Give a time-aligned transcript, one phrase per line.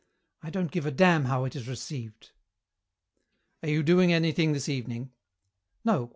[0.41, 2.31] I don't give a damn how it is received."
[3.61, 5.11] "Are you doing anything this evening?"
[5.85, 6.09] "No.